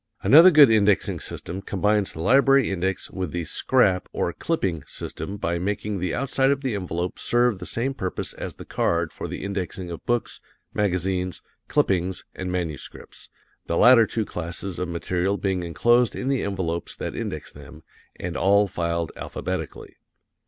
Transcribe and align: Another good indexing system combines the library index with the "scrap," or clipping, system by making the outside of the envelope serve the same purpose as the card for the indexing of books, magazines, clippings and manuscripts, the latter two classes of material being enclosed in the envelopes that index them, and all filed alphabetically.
Another 0.23 0.49
good 0.49 0.71
indexing 0.71 1.19
system 1.19 1.61
combines 1.61 2.13
the 2.13 2.21
library 2.21 2.71
index 2.71 3.11
with 3.11 3.31
the 3.31 3.45
"scrap," 3.45 4.09
or 4.11 4.33
clipping, 4.33 4.83
system 4.87 5.37
by 5.37 5.59
making 5.59 5.99
the 5.99 6.15
outside 6.15 6.49
of 6.49 6.61
the 6.61 6.73
envelope 6.73 7.19
serve 7.19 7.59
the 7.59 7.67
same 7.67 7.93
purpose 7.93 8.33
as 8.33 8.55
the 8.55 8.65
card 8.65 9.13
for 9.13 9.27
the 9.27 9.43
indexing 9.43 9.91
of 9.91 10.03
books, 10.07 10.41
magazines, 10.73 11.43
clippings 11.67 12.25
and 12.33 12.51
manuscripts, 12.51 13.29
the 13.67 13.77
latter 13.77 14.07
two 14.07 14.25
classes 14.25 14.79
of 14.79 14.87
material 14.89 15.37
being 15.37 15.61
enclosed 15.61 16.15
in 16.15 16.29
the 16.29 16.41
envelopes 16.41 16.95
that 16.95 17.15
index 17.15 17.51
them, 17.51 17.83
and 18.15 18.35
all 18.35 18.65
filed 18.67 19.11
alphabetically. 19.17 19.97